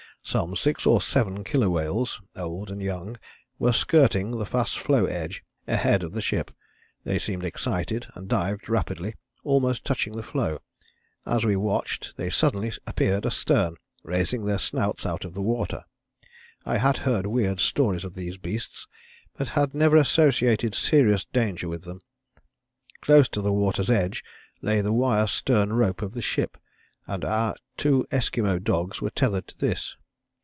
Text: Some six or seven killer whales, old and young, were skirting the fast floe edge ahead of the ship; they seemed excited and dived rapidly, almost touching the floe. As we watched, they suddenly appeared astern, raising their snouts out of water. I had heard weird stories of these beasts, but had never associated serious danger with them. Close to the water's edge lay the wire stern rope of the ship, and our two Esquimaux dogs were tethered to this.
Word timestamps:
Some 0.23 0.55
six 0.55 0.85
or 0.85 1.01
seven 1.01 1.43
killer 1.43 1.69
whales, 1.69 2.21
old 2.35 2.69
and 2.69 2.79
young, 2.79 3.17
were 3.57 3.73
skirting 3.73 4.29
the 4.37 4.45
fast 4.45 4.77
floe 4.77 5.05
edge 5.05 5.43
ahead 5.67 6.03
of 6.03 6.13
the 6.13 6.21
ship; 6.21 6.51
they 7.03 7.17
seemed 7.17 7.43
excited 7.43 8.05
and 8.13 8.29
dived 8.29 8.69
rapidly, 8.69 9.15
almost 9.43 9.83
touching 9.83 10.15
the 10.15 10.21
floe. 10.21 10.59
As 11.25 11.43
we 11.43 11.55
watched, 11.55 12.15
they 12.17 12.29
suddenly 12.29 12.71
appeared 12.85 13.25
astern, 13.25 13.77
raising 14.03 14.45
their 14.45 14.59
snouts 14.59 15.07
out 15.07 15.25
of 15.25 15.35
water. 15.35 15.85
I 16.67 16.77
had 16.77 16.99
heard 16.99 17.25
weird 17.25 17.59
stories 17.59 18.05
of 18.05 18.13
these 18.13 18.37
beasts, 18.37 18.87
but 19.35 19.49
had 19.49 19.73
never 19.73 19.97
associated 19.97 20.75
serious 20.75 21.25
danger 21.25 21.67
with 21.67 21.83
them. 21.85 21.99
Close 23.01 23.27
to 23.29 23.41
the 23.41 23.51
water's 23.51 23.89
edge 23.89 24.23
lay 24.61 24.81
the 24.81 24.93
wire 24.93 25.25
stern 25.27 25.73
rope 25.73 26.03
of 26.03 26.13
the 26.13 26.21
ship, 26.21 26.57
and 27.07 27.25
our 27.25 27.55
two 27.75 28.05
Esquimaux 28.11 28.59
dogs 28.59 29.01
were 29.01 29.09
tethered 29.09 29.47
to 29.47 29.57
this. 29.57 29.95